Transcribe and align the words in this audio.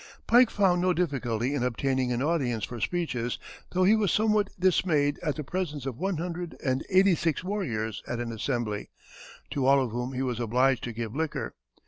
Pike 0.25 0.49
found 0.49 0.81
no 0.81 0.93
difficulty 0.93 1.53
in 1.53 1.61
obtaining 1.61 2.11
an 2.11 2.23
audience 2.23 2.63
for 2.65 2.81
speeches, 2.81 3.37
though 3.69 3.83
he 3.83 3.95
was 3.95 4.11
somewhat 4.11 4.49
dismayed 4.59 5.19
at 5.21 5.35
the 5.35 5.43
presence 5.43 5.85
of 5.85 5.99
one 5.99 6.17
hundred 6.17 6.57
and 6.65 6.83
eighty 6.89 7.13
six 7.13 7.43
warriors 7.43 8.01
at 8.07 8.19
an 8.19 8.31
assembly, 8.31 8.89
to 9.51 9.67
all 9.67 9.79
of 9.79 9.91
whom 9.91 10.13
he 10.13 10.23
was 10.23 10.39
obliged 10.39 10.83
to 10.85 10.91
give 10.91 11.15
liquor. 11.15 11.53